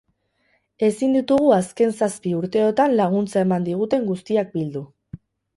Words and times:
Ezin 0.87 1.11
ditugu 1.17 1.51
azken 1.57 1.93
zazpi 2.01 2.33
urteotan 2.37 2.97
laguntza 3.03 3.45
eman 3.47 3.71
diguten 3.71 4.09
guztiak 4.11 4.53
bildu. 4.57 4.87